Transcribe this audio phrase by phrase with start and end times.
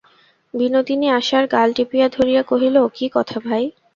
[0.53, 3.63] বিনোদিনী আশার গাল টিপিয়া ধরিয়া কহিল, কী কথা, ভাই।